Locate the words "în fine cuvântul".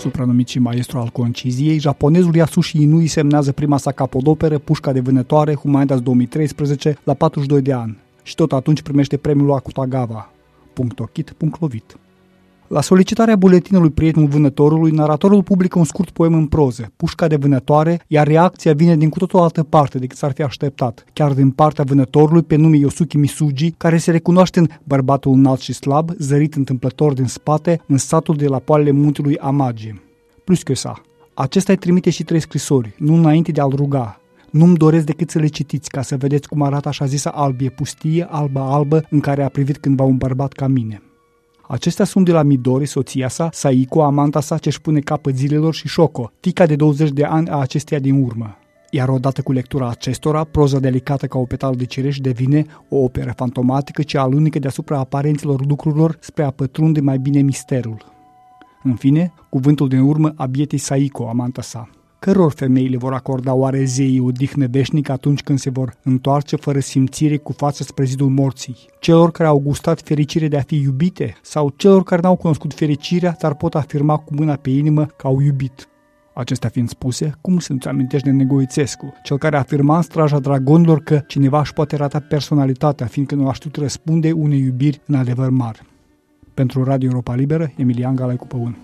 58.82-59.88